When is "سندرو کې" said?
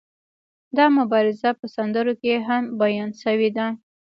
1.75-2.33